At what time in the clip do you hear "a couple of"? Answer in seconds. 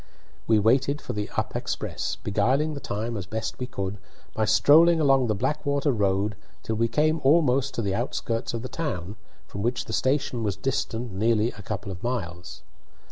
11.51-12.01